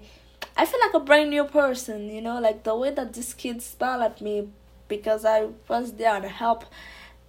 i 0.57 0.65
feel 0.65 0.79
like 0.79 0.93
a 0.93 1.00
brand 1.00 1.29
new 1.29 1.43
person 1.43 2.09
you 2.09 2.21
know 2.21 2.39
like 2.39 2.63
the 2.63 2.75
way 2.75 2.91
that 2.91 3.13
this 3.13 3.33
kid 3.33 3.62
smiled 3.62 4.01
at 4.01 4.21
me 4.21 4.48
because 4.88 5.25
i 5.25 5.48
was 5.67 5.93
there 5.93 6.19
to 6.19 6.27
help 6.27 6.65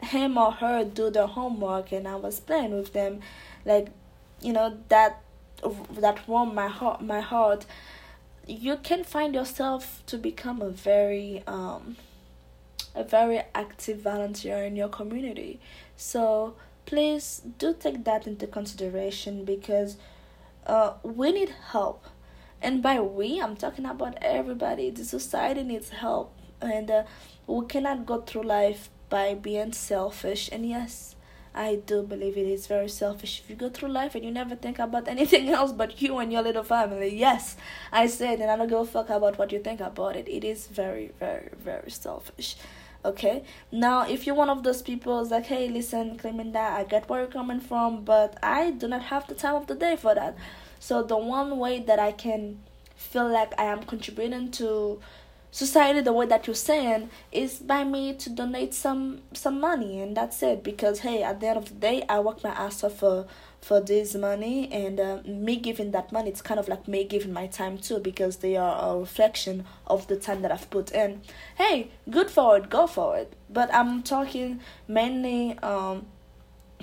him 0.02 0.38
or 0.38 0.52
her 0.52 0.85
do 0.85 1.11
their 1.11 1.26
homework 1.26 1.92
and 1.92 2.09
i 2.09 2.14
was 2.14 2.40
playing 2.40 2.73
with 2.73 2.92
them 2.92 3.21
like 3.64 3.88
you 4.40 4.52
know 4.52 4.78
that 4.88 5.23
that 5.92 6.26
warmed 6.26 6.54
my 6.54 6.69
heart 6.69 7.02
my 7.02 7.21
heart 7.21 7.66
you 8.47 8.76
can 8.78 9.04
find 9.04 9.35
yourself 9.35 10.02
to 10.07 10.16
become 10.16 10.62
a 10.62 10.71
very 10.71 11.42
um 11.47 11.97
a 12.95 13.04
very 13.04 13.40
active 13.54 14.00
volunteer 14.00 14.64
in 14.64 14.76
your 14.76 14.88
community. 14.88 15.61
So 15.97 16.54
please 16.90 17.42
do 17.56 17.73
take 17.73 18.02
that 18.02 18.26
into 18.26 18.49
consideration 18.49 19.44
because 19.44 19.97
uh, 20.66 20.94
we 21.04 21.30
need 21.30 21.50
help. 21.70 22.04
And 22.61 22.82
by 22.82 22.99
we, 22.99 23.40
I'm 23.40 23.54
talking 23.54 23.87
about 23.87 24.18
everybody. 24.20 24.90
The 24.90 25.04
society 25.04 25.62
needs 25.62 25.90
help. 25.90 26.37
And 26.61 26.90
uh, 26.90 27.04
we 27.47 27.64
cannot 27.66 28.06
go 28.06 28.23
through 28.23 28.42
life 28.42 28.90
by 29.09 29.35
being 29.35 29.73
selfish. 29.73 30.49
And 30.50 30.68
yes, 30.68 31.14
I 31.54 31.76
do 31.76 32.02
believe 32.02 32.37
it 32.37 32.49
is 32.49 32.66
very 32.66 32.88
selfish. 32.88 33.40
If 33.44 33.49
you 33.49 33.54
go 33.54 33.68
through 33.68 33.90
life 33.90 34.16
and 34.16 34.25
you 34.25 34.32
never 34.32 34.56
think 34.56 34.80
about 34.80 35.06
anything 35.16 35.49
else 35.49 35.70
but 35.70 36.02
you 36.02 36.18
and 36.18 36.32
your 36.32 36.42
little 36.42 36.64
family, 36.64 37.16
yes, 37.16 37.56
I 37.92 38.09
said, 38.09 38.40
and 38.40 38.50
I 38.50 38.56
don't 38.56 38.66
give 38.66 38.80
a 38.80 38.85
fuck 38.85 39.11
about 39.11 39.38
what 39.38 39.52
you 39.52 39.61
think 39.61 39.78
about 39.80 40.16
it. 40.16 40.26
It 40.26 40.42
is 40.42 40.66
very, 40.66 41.12
very, 41.20 41.50
very 41.56 41.92
selfish 41.92 42.56
okay? 43.04 43.45
Now 43.73 44.09
if 44.09 44.26
you're 44.26 44.35
one 44.35 44.50
of 44.50 44.62
those 44.62 44.83
people 44.83 45.25
like 45.25 45.47
hey 45.47 45.69
listen 45.69 46.16
claiming 46.19 46.52
that 46.52 46.73
i 46.78 46.85
get 46.85 47.09
where 47.09 47.21
you're 47.21 47.30
coming 47.30 47.61
from 47.61 48.04
but 48.04 48.37
i 48.42 48.71
do 48.71 48.88
not 48.88 49.02
have 49.02 49.26
the 49.26 49.35
time 49.35 49.54
of 49.54 49.66
the 49.66 49.75
day 49.75 49.97
for 49.97 50.14
that. 50.14 50.37
So 50.78 51.02
the 51.02 51.16
one 51.16 51.59
way 51.59 51.80
that 51.80 51.99
i 51.99 52.12
can 52.12 52.61
feel 52.97 53.28
like 53.28 53.59
i 53.59 53.64
am 53.64 53.83
contributing 53.85 54.50
to 54.52 55.00
society 55.52 56.00
the 56.00 56.12
way 56.12 56.26
that 56.26 56.47
you're 56.47 56.54
saying 56.54 57.11
is 57.33 57.59
by 57.59 57.83
me 57.83 58.14
to 58.14 58.30
donate 58.30 58.73
some 58.73 59.21
some 59.33 59.61
money 59.61 60.00
and 60.00 60.16
that's 60.16 60.42
it. 60.42 60.62
Because 60.62 61.00
hey 61.00 61.23
at 61.23 61.40
the 61.40 61.49
end 61.49 61.59
of 61.59 61.69
the 61.69 61.75
day 61.75 62.04
i 62.09 62.21
work 62.21 62.42
my 62.45 62.50
ass 62.50 62.85
off 62.85 62.99
for 62.99 63.26
for 63.61 63.81
this 63.81 64.14
money 64.14 64.71
and 64.73 64.99
uh, 64.99 65.19
me 65.26 65.57
giving 65.57 65.90
that 65.90 66.11
money 66.12 66.31
it's 66.31 66.43
kind 66.43 66.59
of 66.59 66.69
like 66.69 66.88
me 66.88 67.05
giving 67.05 67.33
my 67.33 67.47
time 67.47 67.76
too 67.79 67.99
because 67.99 68.37
they 68.37 68.57
are 68.57 68.95
a 68.95 68.99
reflection 68.99 69.64
of 69.87 70.07
the 70.07 70.17
time 70.17 70.43
that 70.43 70.50
i've 70.50 70.69
put 70.71 70.90
in. 70.93 71.21
Hey 71.57 71.90
good 72.09 72.31
for 72.31 72.57
it 72.57 72.71
go 72.71 72.87
for 72.87 73.17
it 73.19 73.35
but 73.49 73.73
i'm 73.75 74.02
talking 74.02 74.61
mainly 74.88 75.59
um 75.59 76.07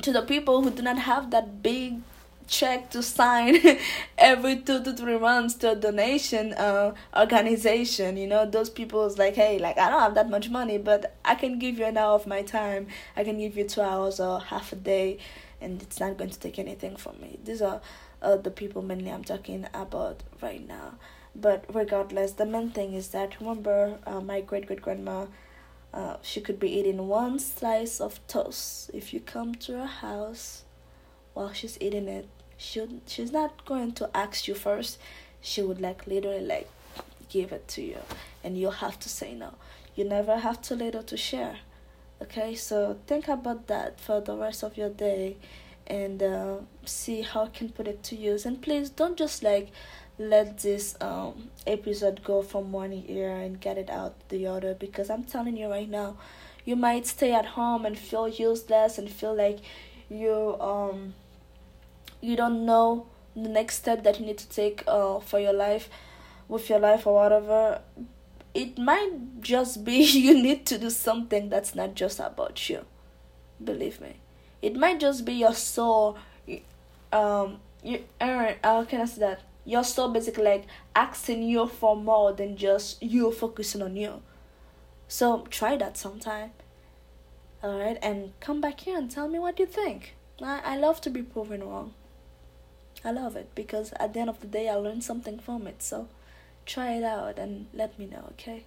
to 0.02 0.12
the 0.12 0.22
people 0.22 0.62
who 0.62 0.70
do 0.70 0.82
not 0.82 1.00
have 1.00 1.32
that 1.32 1.64
big 1.64 2.02
check 2.48 2.90
to 2.90 3.04
sign 3.04 3.58
every 4.18 4.58
two 4.58 4.84
to 4.84 4.94
three 4.94 5.18
months 5.18 5.56
to 5.56 5.72
a 5.72 5.76
donation 5.76 6.54
uh, 6.54 6.94
organization 7.16 8.18
you 8.18 8.28
know 8.28 8.46
those 8.46 8.70
people 8.70 9.06
is 9.06 9.18
like 9.18 9.36
hey 9.36 9.60
like 9.60 9.78
i 9.78 9.90
don't 9.90 10.02
have 10.02 10.16
that 10.16 10.30
much 10.30 10.50
money 10.50 10.78
but 10.78 11.16
i 11.26 11.36
can 11.36 11.60
give 11.60 11.78
you 11.78 11.86
an 11.86 11.98
hour 11.98 12.14
of 12.14 12.26
my 12.26 12.42
time 12.42 12.88
i 13.16 13.24
can 13.24 13.38
give 13.38 13.58
you 13.58 13.64
two 13.64 13.82
hours 13.82 14.20
or 14.20 14.40
half 14.40 14.72
a 14.72 14.76
day 14.76 15.18
and 15.62 15.82
it's 15.82 16.00
not 16.00 16.18
going 16.18 16.30
to 16.30 16.40
take 16.40 16.60
anything 16.60 16.96
from 16.96 17.20
me. 17.20 17.40
These 17.44 17.62
are 17.62 17.82
uh, 18.22 18.38
the 18.38 18.52
people 18.52 18.82
mainly 18.82 19.12
I'm 19.12 19.24
talking 19.24 19.68
about 19.74 20.24
right 20.42 20.66
now. 20.66 20.96
But 21.36 21.66
regardless, 21.74 22.32
the 22.34 22.46
main 22.46 22.72
thing 22.72 22.94
is 22.94 23.10
that 23.10 23.40
remember, 23.40 24.00
uh, 24.06 24.22
my 24.22 24.42
great 24.42 24.68
great 24.68 24.82
grandma, 24.82 25.28
uh, 25.94 26.18
she 26.22 26.42
could 26.42 26.60
be 26.60 26.70
eating 26.80 27.08
one 27.08 27.40
slice 27.40 28.00
of 28.00 28.26
toast. 28.28 28.92
If 28.94 29.14
you 29.14 29.20
come 29.20 29.56
to 29.56 29.78
her 29.80 29.86
house 29.86 30.64
while 31.34 31.54
she's 31.54 31.78
eating 31.80 32.08
it, 32.08 32.28
she 32.58 32.86
she's 33.08 33.32
not 33.32 33.66
going 33.66 33.94
to 33.94 34.10
ask 34.16 34.48
you 34.48 34.56
first. 34.56 35.00
She 35.42 35.62
would 35.62 35.80
like 35.80 36.08
literally 36.08 36.46
like 36.46 36.70
give 37.30 37.52
it 37.52 37.68
to 37.70 37.82
you, 37.82 38.00
and 38.44 38.58
you'll 38.58 38.72
have 38.72 39.00
to 39.00 39.10
say 39.10 39.34
no. 39.34 39.54
You 39.96 40.06
never 40.06 40.38
have 40.38 40.62
too 40.62 40.76
little 40.76 41.04
to 41.04 41.18
share. 41.18 41.58
Okay? 42.22 42.56
So 42.56 42.98
think 43.08 43.28
about 43.28 43.68
that 43.68 44.00
for 44.00 44.22
the 44.22 44.36
rest 44.36 44.64
of 44.64 44.78
your 44.78 44.90
day 44.90 45.38
and 45.86 46.22
uh, 46.22 46.58
see 46.86 47.22
how 47.22 47.46
you 47.46 47.52
can 47.54 47.70
put 47.70 47.88
it 47.88 48.04
to 48.04 48.16
use. 48.16 48.46
And 48.46 48.62
please 48.62 48.90
don't 48.90 49.18
just 49.18 49.44
like 49.44 49.70
let 50.20 50.58
this 50.60 50.96
um 51.00 51.50
episode 51.68 52.24
go 52.24 52.42
from 52.42 52.72
one 52.72 52.92
ear 53.08 53.36
and 53.38 53.62
get 53.62 53.78
it 53.78 53.90
out 53.90 54.16
the 54.30 54.48
other. 54.48 54.74
Because 54.74 55.10
i'm 55.12 55.24
telling 55.24 55.56
you 55.56 55.68
right 55.70 55.90
now 55.90 56.18
you 56.66 56.76
might 56.76 57.06
stay 57.06 57.34
at 57.34 57.46
home 57.46 57.86
and 57.86 57.98
feel 57.98 58.28
useless 58.28 58.98
and 58.98 59.10
feel 59.10 59.36
like 59.36 59.60
you 60.10 60.60
um 60.60 61.14
you 62.22 62.36
don't 62.36 62.66
know 62.66 63.08
the 63.36 63.50
next 63.50 63.78
step 63.78 64.04
that 64.04 64.20
you 64.20 64.26
need 64.26 64.38
to 64.38 64.50
take 64.50 64.84
uh 64.88 65.20
for 65.20 65.40
your 65.40 65.54
life 65.54 65.90
with 66.48 66.70
your 66.70 66.80
life 66.80 67.06
or 67.06 67.14
whatever 67.14 67.82
it 68.58 68.78
might 68.80 69.12
just 69.42 69.84
be 69.84 69.98
you 70.04 70.42
need 70.42 70.66
to 70.66 70.78
do 70.80 70.90
something 70.90 71.50
that's 71.50 71.76
not 71.76 71.94
just 71.94 72.20
about 72.20 72.70
you. 72.70 72.86
Believe 73.64 74.02
me. 74.02 74.16
It 74.62 74.76
might 74.76 75.00
just 75.00 75.26
be 75.26 75.34
your 75.34 75.54
soul 75.54 76.18
um 77.14 77.60
you 77.84 78.04
how 78.20 78.84
can 78.86 79.02
I 79.02 79.06
say 79.06 79.22
that? 79.22 79.42
Your 79.64 79.84
soul 79.84 80.10
basically 80.10 80.44
like 80.44 80.66
asking 80.96 81.44
you 81.44 81.68
for 81.68 81.96
more 81.96 82.34
than 82.34 82.58
just 82.58 83.02
you 83.04 83.32
focusing 83.32 83.82
on 83.84 83.96
you. 83.96 84.22
So 85.08 85.46
try 85.50 85.78
that 85.78 85.98
sometime. 85.98 86.52
Alright, 87.64 87.98
and 88.02 88.34
come 88.40 88.62
back 88.62 88.82
here 88.82 88.98
and 88.98 89.10
tell 89.10 89.28
me 89.28 89.40
what 89.40 89.60
you 89.60 89.66
think. 89.66 90.16
I, 90.42 90.62
I 90.64 90.78
love 90.78 91.02
to 91.02 91.10
be 91.10 91.22
proven 91.22 91.64
wrong. 91.64 91.94
I 93.08 93.12
love 93.12 93.38
it 93.38 93.56
because 93.56 93.94
at 94.02 94.14
the 94.14 94.20
end 94.20 94.30
of 94.30 94.42
the 94.42 94.48
day 94.48 94.68
I 94.68 94.76
learned 94.76 95.02
something 95.02 95.40
from 95.40 95.66
it. 95.66 95.82
So 95.82 96.10
try 96.66 96.96
it 96.96 97.06
out 97.06 97.40
and 97.40 97.68
let 97.74 97.98
me 97.98 98.06
know, 98.06 98.26
okay? 98.32 98.66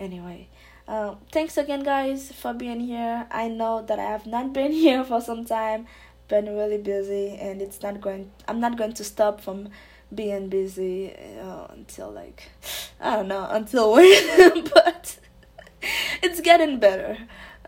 Anyway, 0.00 0.48
uh, 0.88 1.14
thanks 1.30 1.56
again, 1.56 1.84
guys, 1.84 2.32
for 2.32 2.52
being 2.52 2.80
here. 2.80 3.28
I 3.30 3.46
know 3.46 3.82
that 3.82 4.00
I 4.00 4.10
have 4.10 4.26
not 4.26 4.52
been 4.58 4.72
here 4.72 5.04
for 5.04 5.20
some 5.20 5.44
time, 5.44 5.86
been 6.26 6.46
really 6.46 6.78
busy, 6.78 7.36
and 7.40 7.62
it's 7.62 7.80
not 7.80 8.00
going. 8.00 8.32
I'm 8.48 8.58
not 8.58 8.76
going 8.76 8.94
to 8.94 9.04
stop 9.04 9.40
from 9.40 9.68
being 10.12 10.48
busy 10.48 11.14
uh, 11.40 11.66
until 11.70 12.10
like 12.10 12.50
I 13.00 13.14
don't 13.14 13.28
know 13.28 13.46
until 13.50 13.92
when, 13.92 14.64
but 14.74 15.18
it's 16.20 16.40
getting 16.40 16.80
better. 16.80 17.16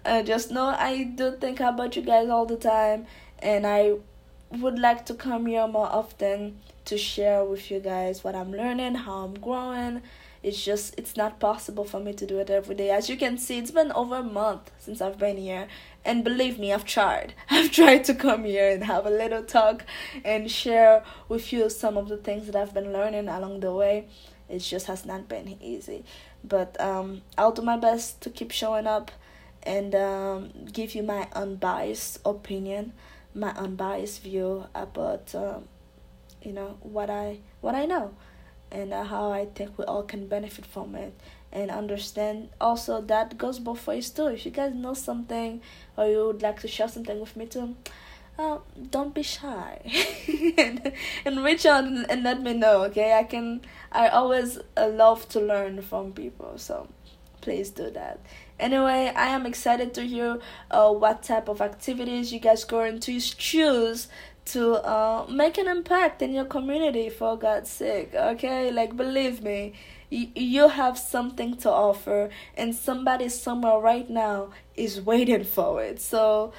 Uh, 0.05 0.25
just 0.25 0.50
know 0.50 0.67
I 0.67 1.05
do 1.05 1.37
think 1.37 1.61
about 1.61 1.95
you 1.95 2.02
guys 2.02 2.29
all 2.29 2.47
the 2.47 2.57
time, 2.57 3.07
and 3.38 3.64
I 3.64 3.99
would 4.50 4.78
like 4.78 5.07
to 5.07 5.14
come 5.14 5.47
here 5.47 5.66
more 5.66 5.87
often 5.87 6.59
to 6.85 6.99
share 6.99 7.45
with 7.45 7.71
you 7.71 7.80
guys 7.80 8.25
what 8.25 8.35
I'm 8.35 8.52
learning, 8.52 8.97
how 8.97 9.25
I'm 9.25 9.35
growing. 9.35 10.02
It's 10.42 10.64
just 10.64 10.95
it's 10.99 11.16
not 11.16 11.38
possible 11.38 11.85
for 11.85 12.00
me 12.00 12.14
to 12.14 12.26
do 12.26 12.38
it 12.38 12.50
every 12.50 12.75
day. 12.75 12.90
As 12.90 13.11
you 13.11 13.16
can 13.16 13.37
see, 13.37 13.59
it's 13.59 13.71
been 13.71 13.92
over 13.92 14.16
a 14.16 14.23
month 14.23 14.71
since 14.78 15.00
I've 15.00 15.19
been 15.19 15.37
here. 15.37 15.69
And 16.04 16.25
believe 16.25 16.59
me, 16.59 16.73
I've 16.73 16.87
tried. 16.87 17.35
I've 17.50 17.71
tried 17.71 18.04
to 18.04 18.14
come 18.14 18.45
here 18.45 18.71
and 18.71 18.85
have 18.85 19.07
a 19.07 19.11
little 19.11 19.42
talk 19.42 19.85
and 20.25 20.50
share 20.50 21.04
with 21.28 21.52
you 21.52 21.69
some 21.69 21.97
of 21.97 22.09
the 22.09 22.16
things 22.16 22.47
that 22.47 22.57
I've 22.57 22.73
been 22.75 22.92
learning 22.92 23.28
along 23.28 23.61
the 23.61 23.73
way. 23.73 24.09
It 24.49 24.61
just 24.61 24.87
has 24.87 25.04
not 25.04 25.28
been 25.28 25.59
easy. 25.62 26.04
But 26.42 26.80
um 26.80 27.23
I'll 27.37 27.52
do 27.52 27.62
my 27.62 27.76
best 27.76 28.21
to 28.23 28.30
keep 28.30 28.50
showing 28.50 28.87
up 28.87 29.11
and 29.62 29.95
um, 29.95 30.50
give 30.73 30.95
you 30.95 31.02
my 31.02 31.28
unbiased 31.33 32.19
opinion, 32.25 32.92
my 33.35 33.51
unbiased 33.53 34.23
view 34.23 34.67
about 34.75 35.35
um, 35.35 35.65
you 36.43 36.53
know 36.53 36.79
what 36.83 37.11
I 37.11 37.39
what 37.61 37.75
I 37.75 37.87
know, 37.87 38.15
and 38.71 38.93
uh, 38.93 39.05
how 39.05 39.31
I 39.31 39.47
think 39.47 39.79
we 39.79 39.85
all 39.85 40.03
can 40.03 40.27
benefit 40.27 40.67
from 40.67 40.95
it, 40.95 41.13
and 41.53 41.71
understand 41.71 42.51
also 42.61 43.01
that 43.03 43.39
goes 43.39 43.59
both 43.59 43.87
ways 43.87 44.11
too. 44.11 44.27
If 44.29 44.45
you 44.45 44.51
guys 44.51 44.75
know 44.75 44.95
something 44.95 45.61
or 45.97 46.07
you 46.07 46.27
would 46.27 46.43
like 46.43 46.61
to 46.61 46.69
share 46.69 46.89
something 46.89 47.21
with 47.21 47.37
me 47.37 47.47
too. 47.47 47.77
Uh, 48.39 48.59
don't 48.91 49.13
be 49.15 49.23
shy 49.23 49.79
and, 50.57 50.93
and 51.27 51.45
reach 51.45 51.67
out 51.67 51.85
and, 51.85 52.11
and 52.11 52.23
let 52.23 52.41
me 52.41 52.55
know 52.55 52.85
okay 52.85 53.13
i 53.13 53.23
can 53.23 53.61
i 53.93 54.09
always 54.09 54.59
uh, 54.79 54.89
love 54.89 55.29
to 55.29 55.39
learn 55.39 55.83
from 55.83 56.11
people 56.11 56.57
so 56.57 56.89
please 57.41 57.71
do 57.71 57.91
that 57.91 58.21
Anyway, 58.61 59.11
I 59.17 59.29
am 59.29 59.47
excited 59.47 59.95
to 59.95 60.03
hear 60.03 60.39
uh, 60.71 60.93
what 60.93 61.23
type 61.23 61.49
of 61.49 61.63
activities 61.63 62.31
you 62.31 62.39
guys 62.39 62.63
going 62.65 63.01
to 63.01 63.19
choose 63.19 64.09
to 64.45 64.75
uh, 64.87 65.27
make 65.31 65.57
an 65.57 65.67
impact 65.67 66.21
in 66.21 66.35
your 66.35 66.45
community 66.45 67.09
for 67.09 67.39
God's 67.39 67.71
sake. 67.71 68.15
Okay, 68.15 68.71
like 68.71 68.99
believe 68.99 69.43
me, 69.43 69.73
you, 70.11 70.29
you 70.35 70.69
have 70.69 70.99
something 70.99 71.57
to 71.59 71.71
offer, 71.71 72.29
and 72.55 72.75
somebody 72.75 73.31
somewhere 73.31 73.79
right 73.79 74.11
now 74.11 74.51
is 74.77 75.01
waiting 75.01 75.45
for 75.45 75.83
it. 75.83 75.99
So 75.99 76.53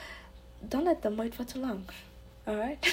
don't 0.67 0.85
let 0.85 1.03
them 1.03 1.17
wait 1.17 1.35
for 1.35 1.43
too 1.43 1.59
long. 1.59 1.85
All 2.47 2.55
right. 2.55 2.83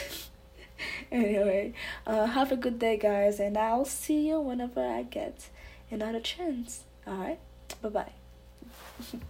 anyway, 1.10 1.72
uh, 2.06 2.26
have 2.26 2.52
a 2.52 2.56
good 2.56 2.78
day, 2.78 2.98
guys, 2.98 3.40
and 3.40 3.56
I'll 3.56 3.86
see 3.86 4.28
you 4.28 4.38
whenever 4.38 4.86
I 4.86 5.04
get 5.04 5.48
another 5.90 6.20
chance. 6.20 6.84
All 7.06 7.14
right. 7.14 7.38
Bye 7.82 7.88
bye. 7.88 8.12